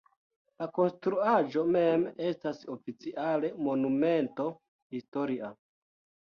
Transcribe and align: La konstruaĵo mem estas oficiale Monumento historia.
La 0.61 0.67
konstruaĵo 0.77 1.65
mem 1.75 2.07
estas 2.31 2.65
oficiale 2.77 3.53
Monumento 3.69 4.51
historia. 4.99 5.55